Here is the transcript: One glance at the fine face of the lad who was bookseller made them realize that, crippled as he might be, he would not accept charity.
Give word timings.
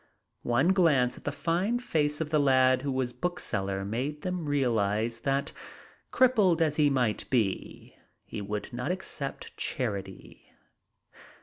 One 0.41 0.69
glance 0.69 1.15
at 1.15 1.25
the 1.25 1.31
fine 1.31 1.77
face 1.77 2.19
of 2.19 2.31
the 2.31 2.39
lad 2.39 2.81
who 2.81 2.91
was 2.91 3.13
bookseller 3.13 3.85
made 3.85 4.23
them 4.23 4.47
realize 4.47 5.19
that, 5.19 5.53
crippled 6.09 6.59
as 6.59 6.77
he 6.77 6.89
might 6.89 7.29
be, 7.29 7.95
he 8.25 8.41
would 8.41 8.73
not 8.73 8.91
accept 8.91 9.55
charity. 9.57 10.53